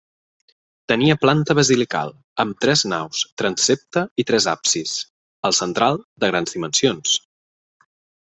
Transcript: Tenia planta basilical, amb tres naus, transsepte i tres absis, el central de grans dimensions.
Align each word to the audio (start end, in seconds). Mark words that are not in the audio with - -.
Tenia 0.91 1.17
planta 1.25 1.55
basilical, 1.59 2.13
amb 2.43 2.55
tres 2.65 2.81
naus, 2.93 3.19
transsepte 3.41 4.03
i 4.23 4.27
tres 4.31 4.49
absis, 4.55 4.95
el 5.51 5.57
central 5.61 6.03
de 6.25 6.31
grans 6.35 6.57
dimensions. 6.57 7.13